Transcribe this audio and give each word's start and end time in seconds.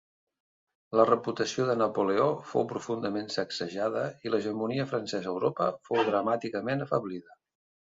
La 0.99 1.03
reputació 1.09 1.67
de 1.67 1.75
Napoleó 1.81 2.25
fou 2.53 2.65
profundament 2.71 3.29
sacsejada 3.35 4.07
i 4.29 4.33
l'hegemonia 4.33 4.89
francesa 4.95 5.31
a 5.33 5.37
Europa 5.37 5.71
fou 5.93 6.05
dramàticament 6.11 6.85
afeblida. 6.91 7.41